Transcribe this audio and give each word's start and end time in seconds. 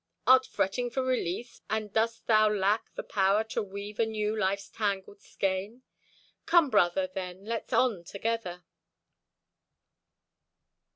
Art 0.25 0.47
fretting 0.47 0.89
for 0.89 1.03
release, 1.03 1.61
and 1.69 1.93
dost 1.93 2.25
thou 2.25 2.51
lack 2.51 2.91
The 2.95 3.03
power 3.03 3.43
to 3.53 3.61
weave 3.61 3.99
anew 3.99 4.35
life's 4.35 4.67
tangled 4.67 5.21
skein? 5.21 5.83
Come, 6.47 6.71
Brother, 6.71 7.05
then 7.05 7.45
let's 7.45 7.71
on 7.71 8.03
together. 8.03 8.63